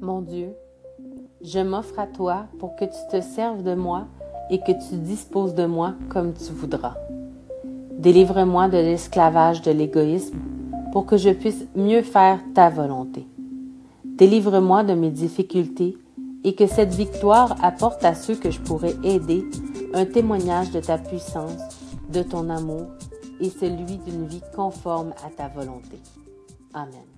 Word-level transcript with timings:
Mon 0.00 0.20
Dieu, 0.20 0.54
je 1.42 1.58
m'offre 1.58 1.98
à 1.98 2.06
toi 2.06 2.46
pour 2.60 2.76
que 2.76 2.84
tu 2.84 2.98
te 3.10 3.20
serves 3.20 3.64
de 3.64 3.74
moi 3.74 4.06
et 4.48 4.60
que 4.60 4.70
tu 4.70 4.96
disposes 4.96 5.54
de 5.54 5.66
moi 5.66 5.94
comme 6.08 6.34
tu 6.34 6.52
voudras. 6.52 6.94
Délivre-moi 7.98 8.68
de 8.68 8.76
l'esclavage 8.76 9.60
de 9.62 9.72
l'égoïsme 9.72 10.38
pour 10.92 11.04
que 11.04 11.16
je 11.16 11.30
puisse 11.30 11.66
mieux 11.74 12.02
faire 12.02 12.38
ta 12.54 12.70
volonté. 12.70 13.26
Délivre-moi 14.04 14.84
de 14.84 14.94
mes 14.94 15.10
difficultés 15.10 15.98
et 16.44 16.54
que 16.54 16.68
cette 16.68 16.94
victoire 16.94 17.56
apporte 17.64 18.04
à 18.04 18.14
ceux 18.14 18.36
que 18.36 18.52
je 18.52 18.60
pourrais 18.60 18.94
aider 19.02 19.44
un 19.94 20.04
témoignage 20.04 20.70
de 20.70 20.80
ta 20.80 20.96
puissance, 20.98 21.58
de 22.12 22.22
ton 22.22 22.50
amour 22.50 22.86
et 23.40 23.50
celui 23.50 23.98
d'une 23.98 24.26
vie 24.26 24.42
conforme 24.54 25.12
à 25.26 25.30
ta 25.30 25.48
volonté. 25.48 25.98
Amen. 26.72 27.17